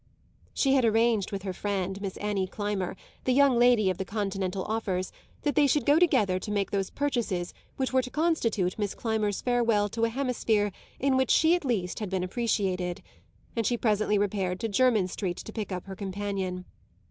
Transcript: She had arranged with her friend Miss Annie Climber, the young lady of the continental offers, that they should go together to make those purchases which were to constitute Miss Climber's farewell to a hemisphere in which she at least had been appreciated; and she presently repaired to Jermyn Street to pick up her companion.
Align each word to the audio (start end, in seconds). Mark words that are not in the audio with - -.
She 0.55 0.73
had 0.73 0.83
arranged 0.83 1.31
with 1.31 1.43
her 1.43 1.53
friend 1.53 2.01
Miss 2.01 2.17
Annie 2.17 2.47
Climber, 2.47 2.95
the 3.25 3.33
young 3.33 3.59
lady 3.59 3.87
of 3.91 3.99
the 3.99 4.03
continental 4.03 4.65
offers, 4.65 5.11
that 5.43 5.53
they 5.53 5.67
should 5.67 5.85
go 5.85 5.99
together 5.99 6.39
to 6.39 6.49
make 6.49 6.71
those 6.71 6.89
purchases 6.89 7.53
which 7.77 7.93
were 7.93 8.01
to 8.01 8.09
constitute 8.09 8.79
Miss 8.79 8.95
Climber's 8.95 9.41
farewell 9.41 9.89
to 9.89 10.05
a 10.05 10.09
hemisphere 10.09 10.71
in 10.99 11.17
which 11.17 11.29
she 11.29 11.53
at 11.53 11.63
least 11.63 11.99
had 11.99 12.09
been 12.09 12.23
appreciated; 12.23 13.03
and 13.55 13.67
she 13.67 13.77
presently 13.77 14.17
repaired 14.17 14.59
to 14.61 14.67
Jermyn 14.67 15.07
Street 15.07 15.37
to 15.37 15.53
pick 15.53 15.71
up 15.71 15.85
her 15.85 15.95
companion. 15.95 16.65